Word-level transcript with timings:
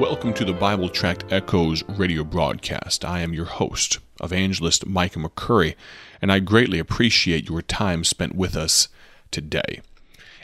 Welcome 0.00 0.34
to 0.34 0.44
the 0.44 0.52
Bible 0.52 0.88
Tract 0.88 1.24
Echoes 1.30 1.84
radio 1.88 2.24
broadcast. 2.24 3.04
I 3.04 3.20
am 3.20 3.32
your 3.32 3.44
host, 3.44 4.00
evangelist 4.20 4.86
Micah 4.86 5.20
McCurry, 5.20 5.76
and 6.20 6.32
I 6.32 6.40
greatly 6.40 6.80
appreciate 6.80 7.48
your 7.48 7.62
time 7.62 8.02
spent 8.02 8.34
with 8.34 8.56
us 8.56 8.88
today. 9.30 9.82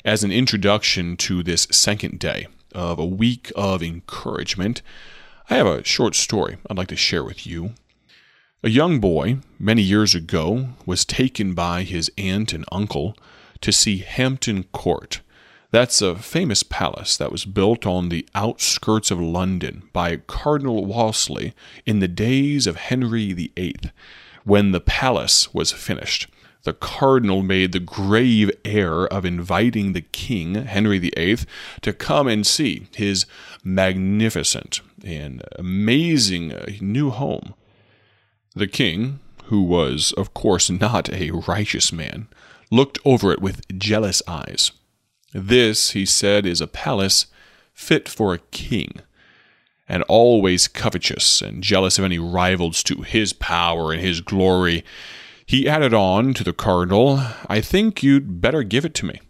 As 0.04 0.22
an 0.22 0.30
introduction 0.30 1.16
to 1.16 1.42
this 1.42 1.66
second 1.72 2.20
day 2.20 2.46
of 2.76 3.00
a 3.00 3.04
week 3.04 3.50
of 3.56 3.82
encouragement, 3.82 4.82
I 5.50 5.56
have 5.56 5.66
a 5.66 5.84
short 5.84 6.14
story 6.14 6.58
I'd 6.70 6.78
like 6.78 6.88
to 6.88 6.96
share 6.96 7.24
with 7.24 7.44
you. 7.44 7.72
A 8.62 8.70
young 8.70 9.00
boy, 9.00 9.38
many 9.58 9.82
years 9.82 10.14
ago, 10.14 10.68
was 10.86 11.04
taken 11.04 11.54
by 11.54 11.82
his 11.82 12.08
aunt 12.16 12.52
and 12.52 12.64
uncle 12.70 13.16
to 13.62 13.72
see 13.72 13.98
Hampton 13.98 14.62
Court 14.72 15.20
that's 15.70 16.02
a 16.02 16.16
famous 16.16 16.64
palace 16.64 17.16
that 17.16 17.30
was 17.30 17.44
built 17.44 17.86
on 17.86 18.08
the 18.08 18.26
outskirts 18.34 19.12
of 19.12 19.20
London 19.20 19.88
by 19.92 20.16
Cardinal 20.16 20.84
Wolsey 20.84 21.54
in 21.86 22.00
the 22.00 22.08
days 22.08 22.66
of 22.66 22.76
Henry 22.76 23.32
VIII. 23.32 23.76
When 24.42 24.72
the 24.72 24.80
palace 24.80 25.54
was 25.54 25.70
finished, 25.70 26.26
the 26.64 26.72
cardinal 26.72 27.42
made 27.42 27.70
the 27.70 27.78
grave 27.80 28.50
error 28.64 29.06
of 29.12 29.24
inviting 29.24 29.92
the 29.92 30.00
king, 30.00 30.56
Henry 30.56 30.98
VIII, 30.98 31.38
to 31.82 31.92
come 31.92 32.26
and 32.26 32.44
see 32.44 32.88
his 32.94 33.24
magnificent 33.62 34.80
and 35.04 35.42
amazing 35.56 36.52
uh, 36.52 36.66
new 36.80 37.10
home. 37.10 37.54
The 38.54 38.66
king, 38.66 39.20
who 39.44 39.62
was, 39.62 40.12
of 40.16 40.34
course, 40.34 40.68
not 40.68 41.12
a 41.12 41.30
righteous 41.30 41.92
man, 41.92 42.26
looked 42.72 42.98
over 43.04 43.32
it 43.32 43.40
with 43.40 43.66
jealous 43.78 44.20
eyes 44.26 44.72
this, 45.32 45.90
he 45.90 46.04
said, 46.04 46.46
is 46.46 46.60
a 46.60 46.66
palace 46.66 47.26
fit 47.72 48.08
for 48.08 48.34
a 48.34 48.38
king, 48.50 49.00
and 49.88 50.02
always 50.04 50.68
covetous 50.68 51.40
and 51.40 51.62
jealous 51.62 51.98
of 51.98 52.04
any 52.04 52.18
rivals 52.18 52.82
to 52.84 53.02
his 53.02 53.32
power 53.32 53.92
and 53.92 54.00
his 54.00 54.20
glory. 54.20 54.84
He 55.46 55.68
added 55.68 55.94
on 55.94 56.34
to 56.34 56.44
the 56.44 56.52
cardinal, 56.52 57.20
I 57.48 57.60
think 57.60 58.02
you'd 58.02 58.40
better 58.40 58.62
give 58.62 58.84
it 58.84 58.94
to 58.94 59.06
me. 59.06 59.20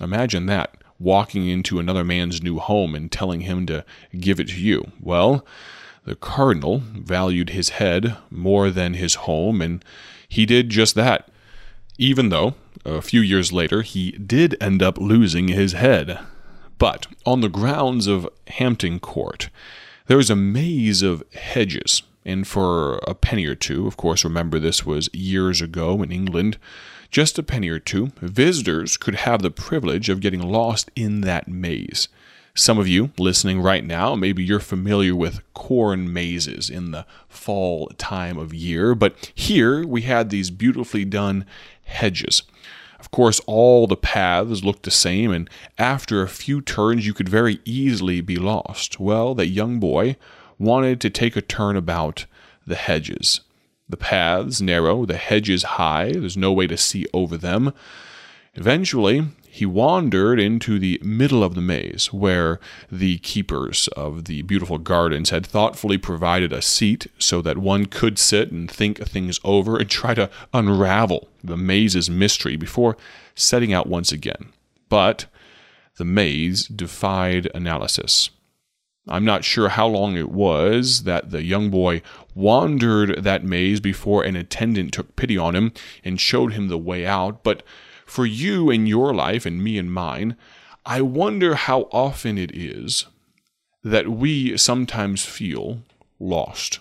Imagine 0.00 0.46
that, 0.46 0.76
walking 0.98 1.48
into 1.48 1.78
another 1.78 2.04
man's 2.04 2.42
new 2.42 2.58
home 2.58 2.94
and 2.94 3.10
telling 3.10 3.42
him 3.42 3.66
to 3.66 3.84
give 4.18 4.40
it 4.40 4.48
to 4.48 4.60
you. 4.60 4.92
Well, 5.00 5.44
the 6.04 6.16
cardinal 6.16 6.78
valued 6.78 7.50
his 7.50 7.70
head 7.70 8.16
more 8.30 8.70
than 8.70 8.94
his 8.94 9.14
home, 9.14 9.60
and 9.60 9.84
he 10.28 10.46
did 10.46 10.70
just 10.70 10.94
that 10.94 11.28
even 12.02 12.30
though 12.30 12.54
a 12.84 13.00
few 13.00 13.20
years 13.20 13.52
later 13.52 13.82
he 13.82 14.10
did 14.12 14.56
end 14.60 14.82
up 14.82 14.98
losing 14.98 15.46
his 15.46 15.72
head. 15.72 16.18
But 16.76 17.06
on 17.24 17.42
the 17.42 17.48
grounds 17.48 18.08
of 18.08 18.28
Hampton 18.48 18.98
Court, 18.98 19.50
there 20.08 20.16
was 20.16 20.28
a 20.28 20.34
maze 20.34 21.02
of 21.02 21.22
hedges, 21.32 22.02
and 22.24 22.44
for 22.44 22.96
a 23.06 23.14
penny 23.14 23.46
or 23.46 23.54
two, 23.54 23.86
of 23.86 23.96
course, 23.96 24.24
remember 24.24 24.58
this 24.58 24.84
was 24.84 25.08
years 25.12 25.60
ago 25.60 26.02
in 26.02 26.10
England, 26.10 26.58
just 27.12 27.38
a 27.38 27.42
penny 27.44 27.68
or 27.68 27.78
two, 27.78 28.10
visitors 28.20 28.96
could 28.96 29.14
have 29.14 29.40
the 29.40 29.50
privilege 29.50 30.08
of 30.08 30.20
getting 30.20 30.42
lost 30.42 30.90
in 30.96 31.20
that 31.20 31.46
maze. 31.46 32.08
Some 32.54 32.78
of 32.78 32.86
you 32.86 33.12
listening 33.16 33.62
right 33.62 33.84
now, 33.84 34.14
maybe 34.14 34.44
you're 34.44 34.60
familiar 34.60 35.16
with 35.16 35.40
corn 35.54 36.12
mazes 36.12 36.68
in 36.68 36.90
the 36.90 37.06
fall 37.26 37.86
time 37.96 38.36
of 38.36 38.52
year, 38.52 38.94
but 38.94 39.32
here 39.34 39.86
we 39.86 40.02
had 40.02 40.28
these 40.28 40.50
beautifully 40.50 41.06
done 41.06 41.46
hedges. 41.92 42.42
Of 42.98 43.10
course, 43.10 43.40
all 43.46 43.86
the 43.86 43.96
paths 43.96 44.62
looked 44.62 44.84
the 44.84 44.90
same, 44.90 45.32
and 45.32 45.50
after 45.76 46.22
a 46.22 46.28
few 46.28 46.60
turns, 46.60 47.06
you 47.06 47.14
could 47.14 47.28
very 47.28 47.60
easily 47.64 48.20
be 48.20 48.36
lost. 48.36 49.00
Well, 49.00 49.34
that 49.34 49.48
young 49.48 49.80
boy 49.80 50.16
wanted 50.58 51.00
to 51.00 51.10
take 51.10 51.36
a 51.36 51.42
turn 51.42 51.76
about 51.76 52.26
the 52.66 52.76
hedges. 52.76 53.40
The 53.88 53.96
paths 53.96 54.60
narrow, 54.60 55.04
the 55.04 55.16
hedges 55.16 55.64
high, 55.64 56.12
there's 56.12 56.36
no 56.36 56.52
way 56.52 56.66
to 56.68 56.76
see 56.76 57.06
over 57.12 57.36
them. 57.36 57.74
Eventually, 58.54 59.26
he 59.54 59.66
wandered 59.66 60.40
into 60.40 60.78
the 60.78 60.98
middle 61.04 61.44
of 61.44 61.54
the 61.54 61.60
maze, 61.60 62.10
where 62.10 62.58
the 62.90 63.18
keepers 63.18 63.86
of 63.88 64.24
the 64.24 64.40
beautiful 64.40 64.78
gardens 64.78 65.28
had 65.28 65.46
thoughtfully 65.46 65.98
provided 65.98 66.54
a 66.54 66.62
seat 66.62 67.06
so 67.18 67.42
that 67.42 67.58
one 67.58 67.84
could 67.84 68.18
sit 68.18 68.50
and 68.50 68.70
think 68.70 68.96
things 68.96 69.38
over 69.44 69.76
and 69.76 69.90
try 69.90 70.14
to 70.14 70.30
unravel 70.54 71.28
the 71.44 71.58
maze's 71.58 72.08
mystery 72.08 72.56
before 72.56 72.96
setting 73.34 73.74
out 73.74 73.86
once 73.86 74.10
again. 74.10 74.54
But 74.88 75.26
the 75.98 76.06
maze 76.06 76.66
defied 76.66 77.50
analysis. 77.54 78.30
I'm 79.06 79.26
not 79.26 79.44
sure 79.44 79.68
how 79.68 79.86
long 79.86 80.16
it 80.16 80.30
was 80.30 81.02
that 81.02 81.30
the 81.30 81.42
young 81.42 81.68
boy 81.68 82.00
wandered 82.34 83.22
that 83.22 83.44
maze 83.44 83.80
before 83.80 84.24
an 84.24 84.34
attendant 84.34 84.94
took 84.94 85.14
pity 85.14 85.36
on 85.36 85.54
him 85.54 85.72
and 86.02 86.18
showed 86.18 86.54
him 86.54 86.68
the 86.68 86.78
way 86.78 87.04
out, 87.04 87.44
but 87.44 87.62
for 88.06 88.26
you 88.26 88.70
and 88.70 88.88
your 88.88 89.14
life 89.14 89.46
and 89.46 89.62
me 89.62 89.78
and 89.78 89.92
mine, 89.92 90.36
I 90.84 91.00
wonder 91.00 91.54
how 91.54 91.82
often 91.92 92.38
it 92.38 92.54
is 92.54 93.06
that 93.84 94.08
we 94.08 94.56
sometimes 94.56 95.24
feel 95.24 95.82
lost. 96.18 96.80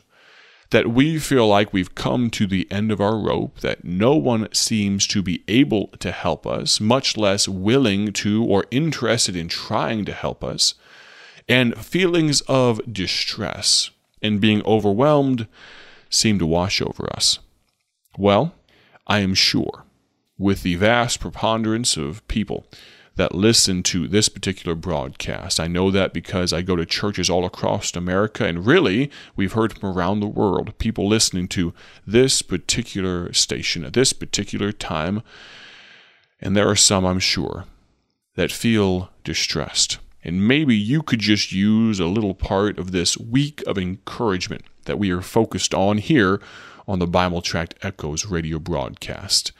That 0.71 0.87
we 0.87 1.19
feel 1.19 1.47
like 1.47 1.73
we've 1.73 1.95
come 1.95 2.29
to 2.31 2.47
the 2.47 2.67
end 2.71 2.91
of 2.91 3.01
our 3.01 3.17
rope, 3.17 3.59
that 3.59 3.83
no 3.83 4.15
one 4.15 4.47
seems 4.53 5.05
to 5.07 5.21
be 5.21 5.43
able 5.47 5.87
to 5.99 6.11
help 6.11 6.47
us, 6.47 6.79
much 6.79 7.17
less 7.17 7.47
willing 7.47 8.13
to 8.13 8.43
or 8.45 8.65
interested 8.71 9.35
in 9.35 9.49
trying 9.49 10.05
to 10.05 10.13
help 10.13 10.43
us, 10.43 10.75
and 11.49 11.77
feelings 11.77 12.41
of 12.41 12.79
distress 12.91 13.89
and 14.21 14.39
being 14.39 14.63
overwhelmed 14.65 15.47
seem 16.09 16.39
to 16.39 16.45
wash 16.45 16.81
over 16.81 17.11
us. 17.13 17.39
Well, 18.17 18.53
I 19.07 19.19
am 19.19 19.33
sure 19.33 19.83
with 20.41 20.63
the 20.63 20.75
vast 20.75 21.19
preponderance 21.19 21.95
of 21.95 22.27
people 22.27 22.65
that 23.15 23.35
listen 23.35 23.83
to 23.83 24.07
this 24.07 24.27
particular 24.27 24.73
broadcast. 24.73 25.59
I 25.59 25.67
know 25.67 25.91
that 25.91 26.13
because 26.13 26.51
I 26.51 26.63
go 26.63 26.75
to 26.75 26.85
churches 26.85 27.29
all 27.29 27.45
across 27.45 27.95
America, 27.95 28.45
and 28.45 28.65
really, 28.65 29.11
we've 29.35 29.53
heard 29.53 29.77
from 29.77 29.95
around 29.95 30.19
the 30.19 30.27
world 30.27 30.75
people 30.79 31.07
listening 31.07 31.47
to 31.49 31.73
this 32.07 32.41
particular 32.41 33.31
station 33.33 33.85
at 33.85 33.93
this 33.93 34.13
particular 34.13 34.71
time. 34.71 35.21
And 36.39 36.57
there 36.57 36.67
are 36.67 36.75
some, 36.75 37.05
I'm 37.05 37.19
sure, 37.19 37.65
that 38.35 38.51
feel 38.51 39.11
distressed. 39.23 39.99
And 40.23 40.47
maybe 40.47 40.75
you 40.75 41.03
could 41.03 41.19
just 41.19 41.51
use 41.51 41.99
a 41.99 42.05
little 42.05 42.33
part 42.33 42.79
of 42.79 42.91
this 42.91 43.17
week 43.17 43.61
of 43.67 43.77
encouragement 43.77 44.63
that 44.85 44.97
we 44.97 45.11
are 45.11 45.21
focused 45.21 45.75
on 45.75 45.99
here 45.99 46.41
on 46.87 46.97
the 46.97 47.07
Bible 47.07 47.41
Tract 47.41 47.75
Echoes 47.83 48.25
radio 48.25 48.57
broadcast. 48.57 49.51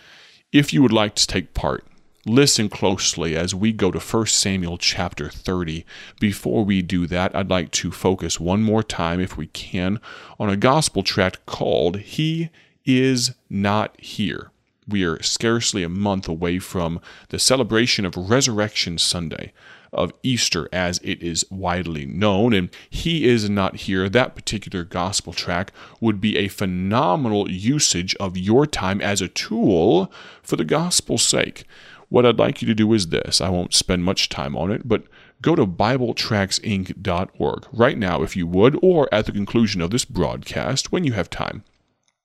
If 0.51 0.73
you 0.73 0.81
would 0.81 0.91
like 0.91 1.15
to 1.15 1.25
take 1.25 1.53
part, 1.53 1.85
listen 2.25 2.67
closely 2.67 3.37
as 3.37 3.55
we 3.55 3.71
go 3.71 3.89
to 3.89 3.99
1 3.99 4.25
Samuel 4.25 4.77
chapter 4.77 5.29
30. 5.29 5.85
Before 6.19 6.65
we 6.65 6.81
do 6.81 7.07
that, 7.07 7.33
I'd 7.33 7.49
like 7.49 7.71
to 7.71 7.89
focus 7.89 8.37
one 8.37 8.61
more 8.61 8.83
time, 8.83 9.21
if 9.21 9.37
we 9.37 9.47
can, 9.47 10.01
on 10.37 10.49
a 10.49 10.57
gospel 10.57 11.03
tract 11.03 11.45
called 11.45 11.99
He 11.99 12.49
Is 12.85 13.31
Not 13.49 13.97
Here. 13.97 14.51
We 14.91 15.05
are 15.05 15.23
scarcely 15.23 15.83
a 15.83 15.89
month 15.89 16.27
away 16.27 16.59
from 16.59 16.99
the 17.29 17.39
celebration 17.39 18.05
of 18.05 18.17
Resurrection 18.17 18.97
Sunday 18.97 19.53
of 19.93 20.13
Easter 20.21 20.67
as 20.71 20.99
it 21.03 21.21
is 21.21 21.45
widely 21.49 22.05
known, 22.05 22.53
and 22.53 22.69
he 22.89 23.25
is 23.25 23.49
not 23.49 23.77
here. 23.77 24.09
That 24.09 24.35
particular 24.35 24.83
gospel 24.83 25.33
tract 25.33 25.73
would 25.99 26.19
be 26.19 26.37
a 26.37 26.49
phenomenal 26.49 27.49
usage 27.49 28.15
of 28.15 28.37
your 28.37 28.65
time 28.65 29.01
as 29.01 29.21
a 29.21 29.27
tool 29.27 30.11
for 30.43 30.57
the 30.57 30.65
gospel's 30.65 31.23
sake. 31.23 31.65
What 32.09 32.25
I'd 32.25 32.39
like 32.39 32.61
you 32.61 32.67
to 32.67 32.75
do 32.75 32.91
is 32.93 33.07
this 33.07 33.39
I 33.39 33.47
won't 33.49 33.73
spend 33.73 34.03
much 34.03 34.27
time 34.27 34.57
on 34.57 34.71
it, 34.71 34.85
but 34.87 35.03
go 35.41 35.55
to 35.55 35.65
BibleTractsInc.org 35.65 37.67
right 37.71 37.97
now, 37.97 38.23
if 38.23 38.35
you 38.35 38.45
would, 38.47 38.77
or 38.81 39.07
at 39.13 39.25
the 39.25 39.31
conclusion 39.31 39.79
of 39.81 39.91
this 39.91 40.03
broadcast 40.03 40.91
when 40.91 41.05
you 41.05 41.13
have 41.13 41.29
time. 41.29 41.63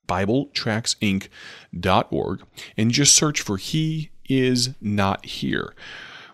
BibleTractsInc.org 0.06 2.42
and 2.76 2.90
just 2.90 3.14
search 3.14 3.40
for 3.40 3.56
He 3.56 4.10
is 4.28 4.74
Not 4.80 5.24
Here 5.26 5.72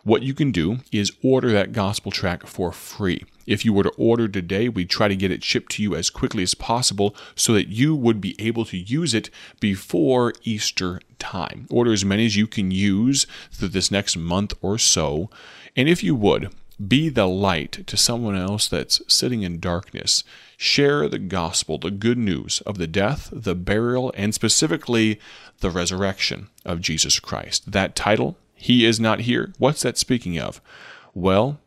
what 0.05 0.23
you 0.23 0.35
can 0.35 0.51
do 0.51 0.79
is 0.91 1.13
order 1.23 1.53
that 1.53 1.73
gospel 1.73 2.11
tract 2.11 2.49
for 2.49 2.73
free. 2.73 3.25
If 3.47 3.65
you 3.65 3.73
were 3.73 3.85
to 3.85 3.91
order 3.91 4.29
today, 4.29 4.69
we'd 4.69 4.91
try 4.91 5.09
to 5.09 5.17
get 5.17 5.31
it 5.31 5.45
shipped 5.45 5.73
to 5.73 5.83
you 5.83 5.95
as 5.95 6.11
quickly 6.11 6.43
as 6.43 6.55
possible 6.55 7.15
so 7.35 7.53
that 7.55 7.69
you 7.69 7.95
would 7.95 8.21
be 8.21 8.41
able 8.41 8.65
to 8.67 8.77
use 8.77 9.15
it 9.15 9.31
before 9.61 10.33
Easter 10.43 11.01
time. 11.19 11.67
Order 11.71 11.93
as 11.93 12.05
many 12.05 12.27
as 12.27 12.37
you 12.37 12.47
can 12.47 12.71
use 12.71 13.27
through 13.51 13.69
this 13.69 13.91
next 13.91 14.17
month 14.17 14.55
or 14.61 14.79
so. 14.79 15.31
And 15.77 15.89
if 15.89 16.03
you 16.03 16.15
would, 16.15 16.53
be 16.89 17.09
the 17.09 17.27
light 17.27 17.87
to 17.87 17.97
someone 17.97 18.37
else 18.37 18.69
that's 18.69 19.03
sitting 19.07 19.43
in 19.43 19.61
darkness. 19.61 20.25
Share 20.57 21.09
the 21.09 21.19
gospel, 21.19 21.79
the 21.79 21.91
good 21.91 22.19
news 22.19 22.61
of 22.67 22.79
the 22.79 22.87
death, 22.87 23.29
the 23.33 23.55
burial, 23.55 24.13
and 24.17 24.35
specifically 24.35 25.21
the 25.61 25.71
resurrection 25.71 26.49
of 26.65 26.81
Jesus 26.81 27.21
Christ. 27.21 27.73
That 27.73 27.95
title 27.95 28.37
he 28.55 28.85
is 28.85 29.01
not 29.01 29.21
here. 29.21 29.53
What's 29.59 29.83
that 29.83 29.99
speaking 29.99 30.39
of? 30.39 30.61
Well, 31.15 31.59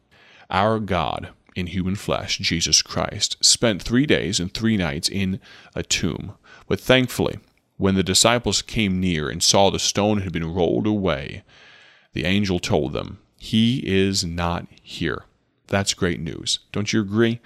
our 0.50 0.80
God 0.80 1.30
in 1.56 1.68
human 1.68 1.96
flesh, 1.96 2.38
Jesus 2.38 2.82
Christ, 2.82 3.38
spent 3.42 3.82
three 3.82 4.06
days 4.06 4.40
and 4.40 4.54
three 4.54 4.78
nights 4.78 5.10
in 5.10 5.40
a 5.76 5.84
tomb. 5.84 6.34
But 6.68 6.80
thankfully, 6.80 7.40
when 7.78 7.96
the 7.96 8.04
disciples 8.04 8.62
came 8.62 9.00
near 9.00 9.30
and 9.30 9.44
saw 9.44 9.70
the 9.70 9.80
stone 9.80 10.22
had 10.22 10.32
been 10.32 10.54
rolled 10.54 10.88
away, 10.88 11.44
the 12.14 12.26
angel 12.26 12.60
told 12.60 12.94
them, 12.94 13.20
He 13.38 13.80
is 13.86 14.24
not 14.24 14.68
here. 14.82 15.24
That's 15.68 15.94
great 15.94 16.20
news. 16.20 16.60
Don't 16.72 16.94
you 16.94 17.02
agree? 17.02 17.42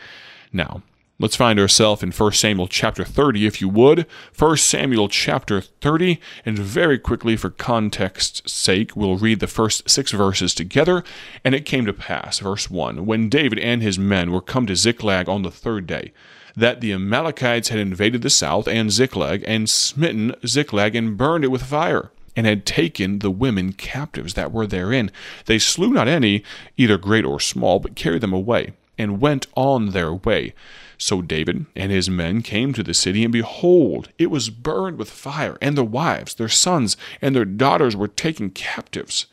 Now, 0.51 0.83
Let's 1.21 1.35
find 1.35 1.59
ourselves 1.59 2.01
in 2.01 2.13
1 2.13 2.31
Samuel 2.31 2.69
chapter 2.69 3.03
30, 3.03 3.45
if 3.45 3.59
you 3.59 3.67
would. 3.67 4.07
1 4.37 4.55
Samuel 4.55 5.09
chapter 5.09 5.59
30, 5.59 6.17
and 6.45 6.57
very 6.57 6.97
quickly, 6.97 7.35
for 7.35 7.49
context's 7.49 8.49
sake, 8.49 8.95
we'll 8.95 9.17
read 9.17 9.41
the 9.41 9.47
first 9.47 9.89
six 9.89 10.13
verses 10.13 10.55
together. 10.55 11.03
And 11.43 11.53
it 11.53 11.65
came 11.65 11.85
to 11.85 11.91
pass, 11.91 12.39
verse 12.39 12.69
1, 12.69 13.05
when 13.05 13.27
David 13.27 13.59
and 13.59 13.81
his 13.81 13.99
men 13.99 14.31
were 14.31 14.39
come 14.39 14.65
to 14.67 14.77
Ziklag 14.77 15.27
on 15.27 15.41
the 15.41 15.51
third 15.51 15.85
day, 15.85 16.13
that 16.55 16.79
the 16.79 16.93
Amalekites 16.93 17.67
had 17.67 17.79
invaded 17.79 18.21
the 18.21 18.29
south 18.29 18.65
and 18.69 18.89
Ziklag, 18.89 19.43
and 19.45 19.69
smitten 19.69 20.33
Ziklag, 20.47 20.95
and 20.95 21.17
burned 21.17 21.43
it 21.43 21.51
with 21.51 21.63
fire 21.63 22.11
and 22.35 22.45
had 22.45 22.65
taken 22.65 23.19
the 23.19 23.31
women 23.31 23.73
captives 23.73 24.33
that 24.33 24.51
were 24.51 24.67
therein. 24.67 25.11
They 25.45 25.59
slew 25.59 25.89
not 25.89 26.07
any, 26.07 26.43
either 26.77 26.97
great 26.97 27.25
or 27.25 27.39
small, 27.39 27.79
but 27.79 27.95
carried 27.95 28.21
them 28.21 28.33
away, 28.33 28.73
and 28.97 29.21
went 29.21 29.47
on 29.55 29.91
their 29.91 30.13
way. 30.13 30.53
So 30.97 31.21
David 31.21 31.65
and 31.75 31.91
his 31.91 32.09
men 32.09 32.41
came 32.41 32.73
to 32.73 32.83
the 32.83 32.93
city, 32.93 33.23
and 33.23 33.31
behold, 33.31 34.09
it 34.17 34.29
was 34.29 34.49
burned 34.49 34.97
with 34.97 35.09
fire, 35.09 35.57
and 35.61 35.77
their 35.77 35.83
wives, 35.83 36.33
their 36.33 36.49
sons, 36.49 36.97
and 37.21 37.35
their 37.35 37.45
daughters 37.45 37.95
were 37.95 38.07
taken 38.07 38.49
captives. 38.49 39.25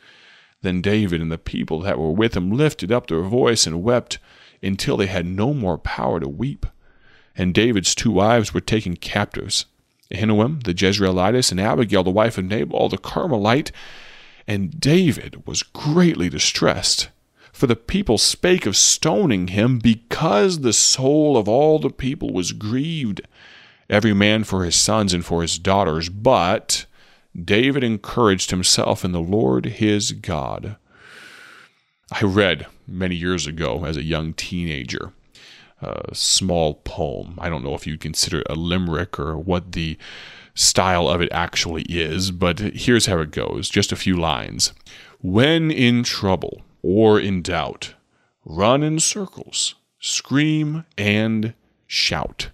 Then 0.61 0.81
David 0.81 1.21
and 1.21 1.31
the 1.31 1.37
people 1.37 1.81
that 1.81 1.99
were 1.99 2.11
with 2.11 2.35
him 2.35 2.51
lifted 2.51 2.91
up 2.91 3.07
their 3.07 3.21
voice 3.21 3.67
and 3.67 3.83
wept 3.83 4.17
until 4.63 4.97
they 4.97 5.05
had 5.05 5.25
no 5.25 5.53
more 5.53 5.77
power 5.77 6.19
to 6.19 6.27
weep. 6.27 6.65
And 7.35 7.53
David's 7.53 7.93
two 7.93 8.11
wives 8.11 8.53
were 8.53 8.61
taken 8.61 8.95
captives 8.95 9.65
Ahinoam 10.13 10.63
the 10.63 10.73
Jezreelitess, 10.73 11.51
and 11.51 11.59
Abigail 11.59 12.03
the 12.03 12.09
wife 12.09 12.37
of 12.37 12.45
Nabal 12.45 12.89
the 12.89 12.97
Carmelite. 12.97 13.71
And 14.47 14.79
David 14.79 15.45
was 15.45 15.63
greatly 15.63 16.29
distressed 16.29 17.09
for 17.57 17.65
the 17.65 17.75
people 17.75 18.19
spake 18.19 18.67
of 18.67 18.77
stoning 18.77 19.47
him 19.47 19.79
because 19.79 20.59
the 20.59 20.73
soul 20.73 21.35
of 21.35 21.49
all 21.49 21.79
the 21.79 21.89
people 21.89 22.31
was 22.31 22.51
grieved, 22.51 23.19
every 23.89 24.13
man 24.13 24.43
for 24.43 24.63
his 24.63 24.75
sons 24.75 25.11
and 25.11 25.25
for 25.25 25.41
his 25.41 25.57
daughters. 25.57 26.07
But 26.07 26.85
David 27.35 27.83
encouraged 27.83 28.51
himself 28.51 29.03
in 29.03 29.11
the 29.11 29.19
Lord 29.19 29.65
his 29.65 30.11
God. 30.11 30.75
I 32.11 32.23
read 32.23 32.67
many 32.87 33.15
years 33.15 33.47
ago 33.47 33.85
as 33.85 33.97
a 33.97 34.03
young 34.03 34.33
teenager 34.33 35.13
a 35.81 36.13
small 36.13 36.75
poem. 36.75 37.35
I 37.39 37.49
don't 37.49 37.63
know 37.63 37.75
if 37.75 37.85
you'd 37.85 37.99
consider 37.99 38.39
it 38.39 38.47
a 38.49 38.55
limerick 38.55 39.19
or 39.19 39.37
what 39.37 39.73
the 39.73 39.97
style 40.53 41.07
of 41.07 41.21
it 41.21 41.31
actually 41.31 41.83
is, 41.83 42.31
but 42.31 42.59
here's 42.59 43.05
how 43.05 43.19
it 43.19 43.31
goes 43.31 43.69
just 43.69 43.91
a 43.91 43.97
few 43.97 44.15
lines. 44.17 44.73
When 45.21 45.71
in 45.71 46.03
trouble, 46.03 46.61
or 46.81 47.19
in 47.19 47.41
doubt, 47.41 47.95
run 48.45 48.81
in 48.83 48.99
circles, 48.99 49.75
scream, 49.99 50.85
and 50.97 51.53
shout. 51.85 52.49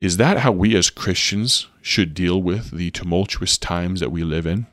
Is 0.00 0.16
that 0.16 0.38
how 0.38 0.52
we 0.52 0.76
as 0.76 0.90
Christians 0.90 1.66
should 1.82 2.14
deal 2.14 2.40
with 2.40 2.70
the 2.70 2.90
tumultuous 2.90 3.58
times 3.58 4.00
that 4.00 4.12
we 4.12 4.22
live 4.22 4.46
in? 4.46 4.66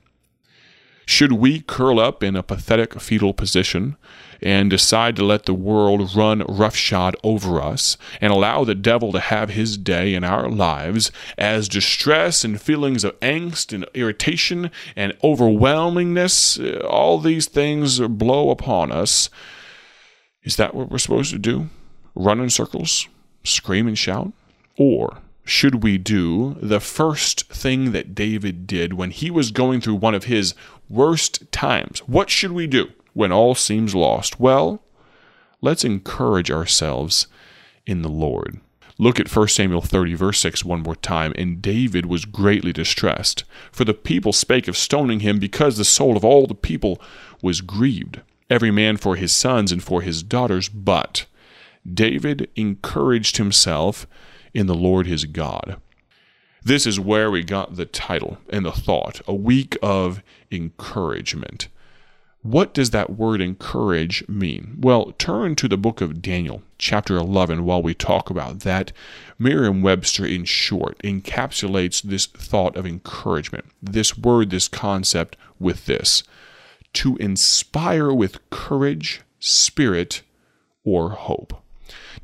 Should 1.06 1.34
we 1.34 1.62
curl 1.62 2.00
up 2.00 2.24
in 2.24 2.36
a 2.36 2.44
pathetic 2.44 3.00
fetal 3.00 3.34
position 3.34 3.96
and 4.42 4.70
decide 4.70 5.16
to 5.16 5.24
let 5.24 5.46
the 5.46 5.54
world 5.54 6.16
run 6.16 6.40
roughshod 6.48 7.16
over 7.24 7.62
us 7.62 7.98
and 8.20 8.34
allow 8.34 8.64
the 8.64 8.76
devil 8.76 9.12
to 9.12 9.20
have 9.20 9.50
his 9.50 9.78
day 9.78 10.14
in 10.14 10.24
our 10.24 10.50
lives 10.50 11.12
as 11.38 11.70
distress 11.70 12.44
and 12.44 12.60
feelings 12.60 13.04
of 13.04 13.20
angst 13.20 13.72
and 13.74 13.86
irritation 13.94 14.72
and 14.96 15.14
overwhelmingness, 15.24 16.60
uh, 16.60 16.86
all 16.88 17.20
these 17.20 17.48
things 17.48 18.00
blow 18.00 18.50
upon 18.50 18.92
us? 18.92 19.30
Is 20.44 20.58
that 20.58 20.76
what 20.76 20.92
we're 20.92 20.98
supposed 20.98 21.32
to 21.32 21.40
do? 21.40 21.70
Run 22.14 22.40
in 22.40 22.50
circles? 22.50 23.08
Scream 23.44 23.88
and 23.88 23.98
shout? 23.98 24.32
Or 24.78 25.20
should 25.46 25.84
we 25.84 26.00
do 26.00 26.58
the 26.60 26.80
first 26.80 27.48
thing 27.50 27.92
that 27.92 28.16
David 28.16 28.66
did 28.66 28.94
when 28.94 29.12
he 29.12 29.30
was 29.30 29.52
going 29.52 29.80
through 29.80 29.96
one 29.96 30.16
of 30.16 30.24
his 30.24 30.56
worst 30.90 31.52
times? 31.52 32.00
What 32.08 32.32
should 32.32 32.52
we 32.52 32.66
do 32.66 32.90
when 33.14 33.32
all 33.32 33.54
seems 33.54 33.94
lost? 33.94 34.40
Well, 34.40 34.84
let's 35.62 35.84
encourage 35.84 36.50
ourselves 36.50 37.28
in 37.86 38.02
the 38.02 38.10
Lord. 38.10 38.60
Look 38.98 39.20
at 39.20 39.34
1 39.34 39.48
Samuel 39.50 39.82
30, 39.82 40.16
verse 40.16 40.40
6, 40.40 40.66
one 40.66 40.82
more 40.82 40.96
time. 40.96 41.34
And 41.38 41.62
David 41.62 42.08
was 42.08 42.26
greatly 42.26 42.74
distressed, 42.74 43.44
for 43.72 43.84
the 43.84 43.94
people 43.94 44.34
spake 44.34 44.68
of 44.68 44.78
stoning 44.78 45.20
him, 45.20 45.38
because 45.38 45.78
the 45.78 45.86
soul 45.86 46.18
of 46.18 46.26
all 46.26 46.48
the 46.48 46.56
people 46.56 47.00
was 47.42 47.62
grieved, 47.62 48.22
every 48.50 48.72
man 48.72 48.98
for 48.98 49.16
his 49.16 49.34
sons 49.34 49.72
and 49.72 49.84
for 49.84 50.02
his 50.02 50.24
daughters. 50.24 50.70
But 50.70 51.26
David 51.92 52.50
encouraged 52.56 53.38
himself 53.38 54.08
in 54.56 54.68
the 54.68 54.74
Lord 54.74 55.06
his 55.06 55.26
God. 55.26 55.80
This 56.64 56.88
is 56.88 57.00
where 57.00 57.30
we 57.30 57.44
got 57.44 57.76
the 57.76 57.86
title 57.86 58.40
and 58.50 58.66
the 58.66 58.72
thought 58.72 59.22
a 59.28 59.36
week 59.36 59.78
of 59.84 60.24
encouragement. 60.52 61.68
What 62.42 62.74
does 62.74 62.92
that 62.92 63.12
word 63.12 63.42
encourage 63.42 64.28
mean? 64.28 64.78
Well, 64.80 65.14
turn 65.18 65.56
to 65.56 65.68
the 65.68 65.78
book 65.78 66.02
of 66.02 66.22
Daniel, 66.22 66.64
chapter 66.78 67.18
11, 67.18 67.66
while 67.66 67.82
we 67.82 67.94
talk 67.94 68.30
about 68.30 68.62
that. 68.62 68.92
Merriam 69.38 69.82
Webster, 69.82 70.26
in 70.26 70.46
short, 70.46 70.98
encapsulates 71.00 72.02
this 72.02 72.26
thought 72.26 72.78
of 72.78 72.86
encouragement, 72.86 73.66
this 73.82 74.18
word, 74.18 74.52
this 74.52 74.68
concept, 74.68 75.38
with 75.60 75.86
this 75.86 76.24
to 76.96 77.18
inspire 77.18 78.12
with 78.14 78.50
courage, 78.50 79.22
spirit, 79.40 80.24
or 80.84 81.12
hope. 81.12 81.62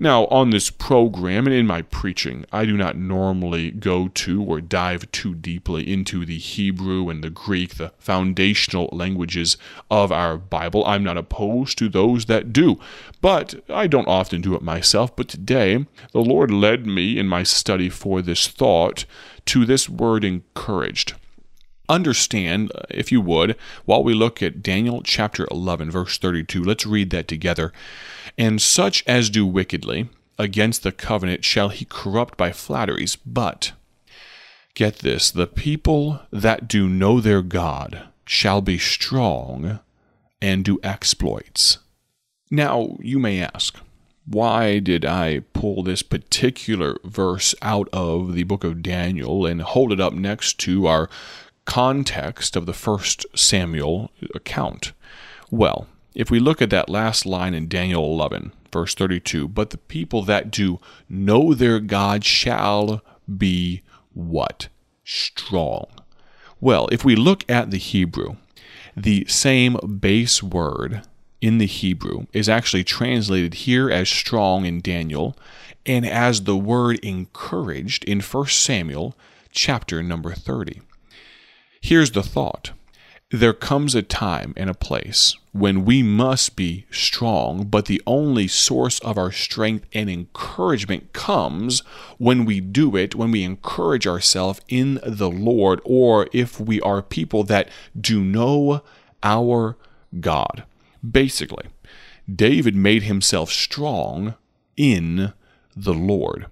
Now, 0.01 0.25
on 0.31 0.49
this 0.49 0.71
program 0.71 1.45
and 1.45 1.55
in 1.55 1.67
my 1.67 1.83
preaching, 1.83 2.43
I 2.51 2.65
do 2.65 2.75
not 2.75 2.97
normally 2.97 3.69
go 3.69 4.07
to 4.07 4.43
or 4.43 4.59
dive 4.59 5.11
too 5.11 5.35
deeply 5.35 5.93
into 5.93 6.25
the 6.25 6.39
Hebrew 6.39 7.07
and 7.09 7.23
the 7.23 7.29
Greek, 7.29 7.75
the 7.75 7.93
foundational 7.99 8.89
languages 8.91 9.57
of 9.91 10.11
our 10.11 10.39
Bible. 10.39 10.83
I'm 10.87 11.03
not 11.03 11.19
opposed 11.19 11.77
to 11.77 11.87
those 11.87 12.25
that 12.25 12.51
do, 12.51 12.79
but 13.21 13.53
I 13.69 13.85
don't 13.85 14.07
often 14.07 14.41
do 14.41 14.55
it 14.55 14.63
myself. 14.63 15.15
But 15.15 15.27
today, 15.27 15.85
the 16.13 16.21
Lord 16.21 16.49
led 16.49 16.87
me 16.87 17.19
in 17.19 17.27
my 17.27 17.43
study 17.43 17.87
for 17.87 18.23
this 18.23 18.47
thought 18.47 19.05
to 19.45 19.65
this 19.65 19.87
word 19.87 20.23
encouraged 20.23 21.13
understand, 21.91 22.71
uh, 22.73 22.81
if 22.89 23.11
you 23.11 23.21
would, 23.21 23.55
while 23.85 24.03
we 24.03 24.13
look 24.13 24.41
at 24.41 24.63
Daniel 24.63 25.01
chapter 25.03 25.47
11, 25.51 25.91
verse 25.91 26.17
32. 26.17 26.63
Let's 26.63 26.85
read 26.85 27.09
that 27.11 27.27
together. 27.27 27.71
And 28.37 28.61
such 28.61 29.03
as 29.05 29.29
do 29.29 29.45
wickedly 29.45 30.09
against 30.39 30.83
the 30.83 30.91
covenant 30.91 31.43
shall 31.45 31.69
he 31.69 31.85
corrupt 31.85 32.37
by 32.37 32.51
flatteries. 32.51 33.15
But, 33.15 33.73
get 34.73 34.99
this, 34.99 35.29
the 35.29 35.47
people 35.47 36.21
that 36.31 36.67
do 36.67 36.87
know 36.87 37.19
their 37.19 37.41
God 37.41 38.07
shall 38.25 38.61
be 38.61 38.77
strong 38.77 39.79
and 40.41 40.65
do 40.65 40.79
exploits. 40.83 41.79
Now, 42.49 42.97
you 42.99 43.19
may 43.19 43.41
ask, 43.41 43.77
why 44.25 44.79
did 44.79 45.05
I 45.05 45.39
pull 45.53 45.83
this 45.83 46.03
particular 46.03 46.97
verse 47.03 47.55
out 47.61 47.89
of 47.91 48.33
the 48.33 48.43
book 48.43 48.63
of 48.63 48.83
Daniel 48.83 49.45
and 49.45 49.61
hold 49.61 49.91
it 49.91 49.99
up 49.99 50.13
next 50.13 50.57
to 50.59 50.87
our 50.87 51.09
context 51.65 52.55
of 52.55 52.65
the 52.65 52.73
first 52.73 53.25
Samuel 53.35 54.11
account? 54.35 54.93
Well, 55.49 55.87
if 56.13 56.29
we 56.29 56.39
look 56.39 56.61
at 56.61 56.69
that 56.71 56.89
last 56.89 57.25
line 57.25 57.53
in 57.53 57.67
Daniel 57.67 58.05
11, 58.05 58.51
verse 58.71 58.95
32, 58.95 59.47
but 59.47 59.69
the 59.69 59.77
people 59.77 60.23
that 60.23 60.51
do 60.51 60.79
know 61.07 61.53
their 61.53 61.79
God 61.79 62.25
shall 62.25 63.01
be 63.37 63.81
what? 64.13 64.67
Strong. 65.03 65.87
Well, 66.59 66.87
if 66.91 67.05
we 67.05 67.15
look 67.15 67.49
at 67.49 67.71
the 67.71 67.77
Hebrew, 67.77 68.35
the 68.95 69.25
same 69.27 69.77
base 69.99 70.43
word 70.43 71.01
in 71.39 71.57
the 71.57 71.65
Hebrew 71.65 72.27
is 72.33 72.47
actually 72.47 72.83
translated 72.83 73.55
here 73.55 73.89
as 73.89 74.09
strong 74.09 74.65
in 74.65 74.79
Daniel 74.79 75.35
and 75.85 76.05
as 76.05 76.43
the 76.43 76.57
word 76.57 76.99
encouraged 76.99 78.03
in 78.03 78.21
1 78.21 78.45
Samuel 78.47 79.15
chapter 79.51 80.03
number 80.03 80.33
30. 80.33 80.81
Here's 81.81 82.11
the 82.11 82.23
thought 82.23 82.71
there 83.31 83.53
comes 83.53 83.95
a 83.95 84.01
time 84.01 84.53
and 84.57 84.69
a 84.69 84.73
place 84.73 85.35
when 85.53 85.85
we 85.85 86.03
must 86.03 86.55
be 86.55 86.85
strong, 86.91 87.65
but 87.65 87.85
the 87.85 88.01
only 88.05 88.47
source 88.47 88.99
of 88.99 89.17
our 89.17 89.31
strength 89.31 89.85
and 89.93 90.09
encouragement 90.09 91.13
comes 91.13 91.79
when 92.17 92.45
we 92.45 92.59
do 92.59 92.95
it, 92.95 93.15
when 93.15 93.31
we 93.31 93.43
encourage 93.43 94.05
ourselves 94.05 94.61
in 94.67 94.99
the 95.05 95.29
Lord, 95.29 95.81
or 95.85 96.27
if 96.33 96.59
we 96.59 96.81
are 96.81 97.01
people 97.01 97.43
that 97.45 97.69
do 97.99 98.21
know 98.21 98.83
our 99.23 99.77
God. 100.19 100.63
Basically, 101.09 101.65
David 102.33 102.75
made 102.75 103.03
himself 103.03 103.49
strong 103.49 104.35
in 104.75 105.33
the 105.75 105.93
Lord. 105.93 106.47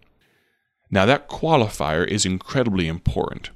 Now, 0.89 1.05
that 1.05 1.29
qualifier 1.29 2.07
is 2.07 2.25
incredibly 2.25 2.87
important. 2.87 3.51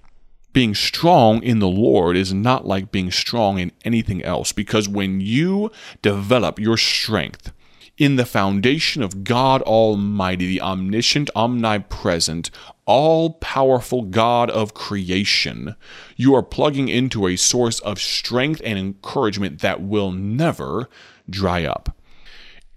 Being 0.54 0.76
strong 0.76 1.42
in 1.42 1.58
the 1.58 1.68
Lord 1.68 2.16
is 2.16 2.32
not 2.32 2.68
like 2.68 2.92
being 2.92 3.10
strong 3.10 3.58
in 3.58 3.72
anything 3.84 4.24
else 4.24 4.52
because 4.52 4.88
when 4.88 5.20
you 5.20 5.72
develop 6.04 6.60
your 6.60 6.78
strength 6.78 7.52
in 7.98 8.18
the 8.18 8.26
foundation 8.26 9.02
of 9.02 9.24
God 9.24 9.64
Almighty, 9.64 10.46
the 10.46 10.62
omniscient, 10.62 11.32
omnipresent, 11.36 12.52
all 12.86 13.32
powerful 13.34 14.04
God 14.04 14.52
of 14.52 14.76
creation, 14.76 15.76
you 16.16 16.36
are 16.36 16.44
plugging 16.44 16.88
into 16.88 17.28
a 17.28 17.36
source 17.36 17.80
of 17.80 18.00
strength 18.00 18.62
and 18.64 18.78
encouragement 18.78 19.62
that 19.62 19.82
will 19.82 20.12
never 20.12 20.88
dry 21.28 21.66
up. 21.66 21.98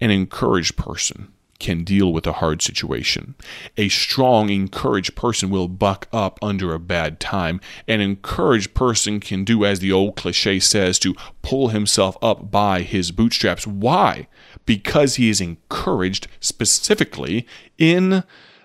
An 0.01 0.09
encouraged 0.09 0.77
person 0.77 1.33
can 1.59 1.83
deal 1.83 2.13
with 2.13 2.27
a 2.27 2.33
hard 2.33 2.61
situation. 2.61 3.35
A 3.77 3.89
strong, 3.89 4.49
encouraged 4.49 5.15
person 5.15 5.49
will 5.49 5.67
buck 5.67 6.07
up 6.11 6.39
under 6.41 6.73
a 6.73 6.79
bad 6.79 7.19
time. 7.19 7.59
An 7.87 8.01
encouraged 8.01 8.73
person 8.73 9.19
can 9.19 9.43
do 9.43 9.65
as 9.65 9.79
the 9.79 9.91
old 9.91 10.15
cliche 10.15 10.59
says 10.59 10.99
to 10.99 11.15
pull 11.41 11.69
himself 11.69 12.17
up 12.21 12.51
by 12.51 12.81
his 12.81 13.11
bootstraps. 13.11 13.65
Why? 13.65 14.27
Because 14.65 15.15
he 15.15 15.29
is 15.29 15.41
encouraged 15.41 16.27
specifically 16.39 17.47
in 17.77 18.23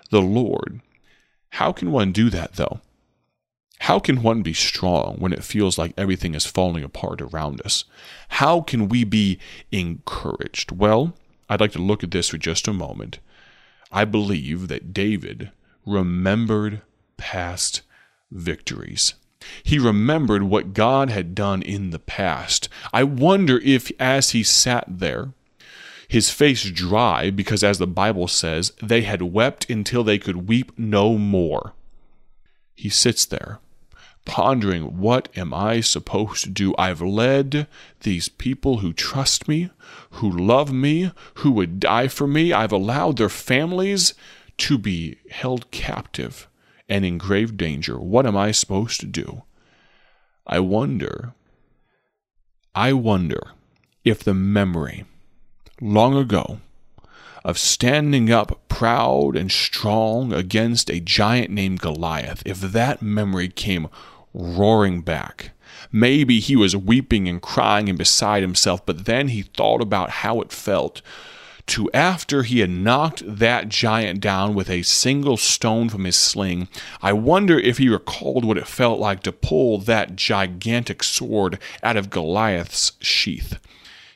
the 0.09 0.21
Lord. 0.21 0.81
How 1.51 1.71
can 1.71 1.91
one 1.91 2.11
do 2.11 2.29
that 2.29 2.53
though? 2.53 2.81
How 3.79 3.99
can 3.99 4.23
one 4.23 4.43
be 4.43 4.53
strong 4.53 5.17
when 5.17 5.33
it 5.33 5.43
feels 5.43 5.77
like 5.77 5.93
everything 5.97 6.35
is 6.35 6.45
falling 6.45 6.85
apart 6.85 7.21
around 7.21 7.61
us? 7.65 7.83
How 8.29 8.61
can 8.61 8.87
we 8.87 9.03
be 9.03 9.39
encouraged? 9.73 10.71
Well, 10.71 11.15
I'd 11.49 11.61
like 11.61 11.71
to 11.73 11.79
look 11.79 12.03
at 12.03 12.11
this 12.11 12.29
for 12.29 12.37
just 12.37 12.67
a 12.67 12.73
moment. 12.73 13.19
I 13.91 14.05
believe 14.05 14.67
that 14.69 14.93
David 14.93 15.51
remembered 15.85 16.81
past 17.17 17.81
victories. 18.31 19.13
He 19.61 19.77
remembered 19.77 20.43
what 20.43 20.73
God 20.73 21.09
had 21.09 21.35
done 21.35 21.61
in 21.61 21.89
the 21.89 21.99
past. 21.99 22.69
I 22.93 23.03
wonder 23.03 23.59
if, 23.59 23.91
as 23.99 24.31
he 24.31 24.43
sat 24.43 24.85
there, 24.87 25.33
his 26.07 26.29
face 26.29 26.63
dry, 26.69 27.29
because 27.29 27.63
as 27.63 27.77
the 27.77 27.87
Bible 27.87 28.27
says, 28.27 28.71
they 28.81 29.01
had 29.01 29.21
wept 29.21 29.69
until 29.69 30.03
they 30.03 30.17
could 30.17 30.47
weep 30.47 30.71
no 30.77 31.17
more. 31.17 31.73
He 32.75 32.89
sits 32.89 33.25
there 33.25 33.59
pondering, 34.25 34.97
what 34.99 35.29
am 35.35 35.53
I 35.53 35.81
supposed 35.81 36.43
to 36.43 36.49
do? 36.49 36.73
I've 36.77 37.01
led 37.01 37.67
these 38.01 38.29
people 38.29 38.77
who 38.77 38.93
trust 38.93 39.47
me, 39.47 39.69
who 40.11 40.29
love 40.29 40.71
me, 40.71 41.11
who 41.35 41.51
would 41.51 41.79
die 41.79 42.07
for 42.07 42.27
me. 42.27 42.53
I've 42.53 42.71
allowed 42.71 43.17
their 43.17 43.29
families 43.29 44.13
to 44.57 44.77
be 44.77 45.17
held 45.29 45.71
captive 45.71 46.47
and 46.87 47.05
in 47.05 47.17
grave 47.17 47.57
danger. 47.57 47.99
What 47.99 48.25
am 48.25 48.37
I 48.37 48.51
supposed 48.51 48.99
to 49.01 49.05
do? 49.05 49.43
I 50.45 50.59
wonder, 50.59 51.33
I 52.75 52.93
wonder 52.93 53.51
if 54.03 54.23
the 54.23 54.33
memory 54.33 55.05
long 55.81 56.15
ago 56.15 56.59
of 57.43 57.57
standing 57.57 58.31
up 58.31 58.67
proud 58.69 59.35
and 59.35 59.51
strong 59.51 60.31
against 60.31 60.89
a 60.89 60.99
giant 60.99 61.51
named 61.51 61.79
Goliath, 61.79 62.41
if 62.45 62.59
that 62.61 63.01
memory 63.01 63.49
came 63.49 63.89
roaring 64.33 65.01
back. 65.01 65.51
Maybe 65.91 66.39
he 66.39 66.55
was 66.55 66.75
weeping 66.75 67.27
and 67.27 67.41
crying 67.41 67.89
and 67.89 67.97
beside 67.97 68.41
himself, 68.41 68.85
but 68.85 69.05
then 69.05 69.29
he 69.29 69.43
thought 69.43 69.81
about 69.81 70.09
how 70.09 70.41
it 70.41 70.51
felt 70.51 71.01
to 71.65 71.89
after 71.93 72.43
he 72.43 72.59
had 72.59 72.69
knocked 72.69 73.23
that 73.25 73.69
giant 73.69 74.19
down 74.19 74.53
with 74.53 74.69
a 74.69 74.83
single 74.83 75.37
stone 75.37 75.89
from 75.89 76.03
his 76.03 76.17
sling, 76.17 76.67
I 77.01 77.13
wonder 77.13 77.57
if 77.57 77.77
he 77.77 77.87
recalled 77.89 78.43
what 78.43 78.57
it 78.57 78.67
felt 78.67 78.99
like 78.99 79.23
to 79.23 79.31
pull 79.31 79.77
that 79.79 80.15
gigantic 80.15 81.03
sword 81.03 81.59
out 81.81 81.95
of 81.95 82.09
Goliath's 82.09 82.93
sheath. 82.99 83.59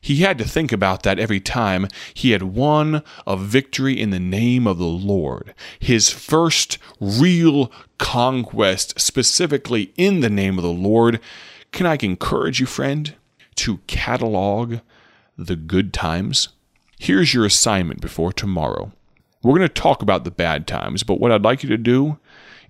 He 0.02 0.18
had 0.18 0.38
to 0.38 0.48
think 0.48 0.72
about 0.72 1.04
that 1.04 1.20
every 1.20 1.40
time 1.40 1.88
he 2.14 2.32
had 2.32 2.44
won 2.44 3.04
a 3.26 3.36
victory 3.36 4.00
in 4.00 4.12
the 4.12 4.20
name 4.20 4.68
of 4.68 4.78
the 4.78 4.86
Lord. 4.86 5.54
His 5.80 6.10
first 6.10 6.78
real 7.00 7.72
conquest, 7.98 9.00
specifically 9.00 9.94
in 9.98 10.22
the 10.22 10.30
name 10.30 10.58
of 10.58 10.64
the 10.64 10.72
Lord. 10.72 11.20
Can 11.72 11.86
I 11.86 11.98
encourage 12.02 12.60
you, 12.60 12.66
friend, 12.66 13.16
to 13.56 13.78
catalog 13.88 14.80
the 15.38 15.56
good 15.56 15.94
times? 15.94 16.50
Here's 17.00 17.34
your 17.34 17.46
assignment 17.46 18.02
before 18.02 18.34
tomorrow. 18.34 18.92
We're 19.44 19.58
going 19.58 19.68
to 19.68 19.74
talk 19.74 20.02
about 20.02 20.24
the 20.24 20.32
bad 20.32 20.68
times, 20.68 21.04
but 21.04 21.20
what 21.20 21.32
I'd 21.32 21.44
like 21.44 21.64
you 21.64 21.70
to 21.70 21.78
do 21.78 22.18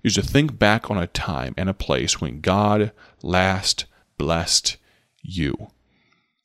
is 0.02 0.14
to 0.14 0.22
think 0.22 0.58
back 0.58 0.90
on 0.90 0.98
a 0.98 1.06
time 1.06 1.54
and 1.56 1.68
a 1.68 1.74
place 1.74 2.20
when 2.20 2.40
God 2.40 2.92
last 3.22 3.86
blessed 4.16 4.76
you. 5.22 5.70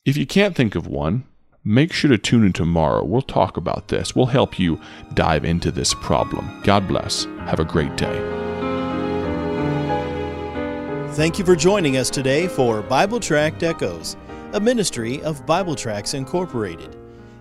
If 0.06 0.18
you 0.18 0.26
can't 0.26 0.54
think 0.54 0.76
of 0.76 0.86
one, 0.86 1.24
make 1.64 1.94
sure 1.94 2.10
to 2.10 2.18
tune 2.18 2.46
in 2.46 2.52
tomorrow. 2.52 3.06
We'll 3.06 3.22
talk 3.22 3.56
about 3.56 3.88
this. 3.88 4.14
We'll 4.14 4.26
help 4.26 4.60
you 4.60 4.82
dive 5.14 5.46
into 5.46 5.72
this 5.72 5.94
problem. 5.94 6.62
God 6.64 6.90
bless. 6.90 7.24
Have 7.46 7.62
a 7.62 7.66
great 7.66 7.96
day. 7.96 8.20
Thank 11.14 11.40
you 11.40 11.46
for 11.46 11.56
joining 11.56 11.96
us 11.96 12.10
today 12.10 12.50
for 12.50 12.82
Bible 12.82 13.22
Tract 13.22 13.64
Echoes, 13.64 14.18
a 14.52 14.60
ministry 14.60 15.24
of 15.24 15.46
Bible 15.46 15.74
Tracts 15.74 16.14
Incorporated. 16.14 16.98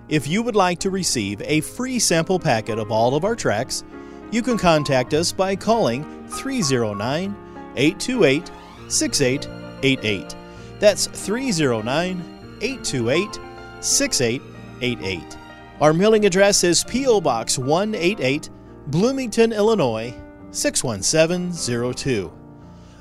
If 0.08 0.28
you 0.28 0.40
would 0.44 0.54
like 0.54 0.78
to 0.80 0.90
receive 0.90 1.42
a 1.42 1.62
free 1.62 1.98
sample 1.98 2.38
packet 2.38 2.78
of 2.78 2.92
all 2.92 3.16
of 3.16 3.24
our 3.24 3.34
tracts, 3.34 3.82
you 4.30 4.40
can 4.40 4.56
contact 4.56 5.14
us 5.14 5.32
by 5.32 5.56
calling 5.56 6.04
309 6.28 7.34
828 7.74 8.50
6888. 8.88 10.36
That's 10.78 11.06
309 11.08 12.32
828 12.62 13.38
6888. 13.80 15.36
Our 15.80 15.92
mailing 15.92 16.24
address 16.24 16.64
is 16.64 16.84
P.O. 16.84 17.20
Box 17.20 17.58
188, 17.58 18.48
Bloomington, 18.86 19.52
Illinois 19.52 20.14
61702. 20.52 22.32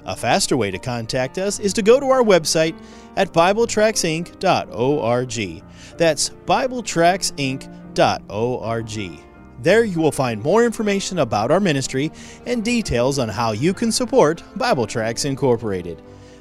A 0.06 0.16
faster 0.16 0.58
way 0.58 0.72
to 0.72 0.80
contact 0.80 1.38
us 1.38 1.60
is 1.60 1.74
to 1.74 1.84
go 1.84 2.00
to 2.00 2.08
our 2.08 2.24
website 2.24 2.76
at 3.16 3.32
BibleTractsInc.org. 3.34 5.64
That's 5.98 6.30
BibleTractsInc.org. 6.30 9.26
There 9.62 9.84
you 9.84 10.02
will 10.02 10.12
find 10.12 10.42
more 10.42 10.66
information 10.66 11.20
about 11.20 11.52
our 11.52 11.60
ministry 11.60 12.12
and 12.48 12.66
details 12.66 13.20
on 13.20 13.30
how 13.30 13.52
you 13.52 13.76
can 13.76 13.92
support 13.92 14.42
Bible 14.56 14.88
Tracts 14.88 15.26
Incorporated. 15.26 16.02